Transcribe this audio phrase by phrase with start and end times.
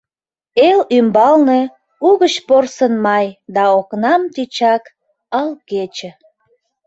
[0.67, 1.61] Эл ӱмбалне—
[2.07, 4.83] угыч порсын май Да окнам тичак—
[5.39, 6.09] ал кече.